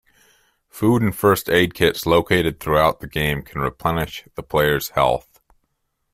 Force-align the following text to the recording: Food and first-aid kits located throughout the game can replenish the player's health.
Food 0.67 1.03
and 1.03 1.15
first-aid 1.15 1.75
kits 1.75 2.07
located 2.07 2.59
throughout 2.59 3.01
the 3.01 3.07
game 3.07 3.43
can 3.43 3.61
replenish 3.61 4.27
the 4.33 4.41
player's 4.41 4.89
health. 4.89 5.39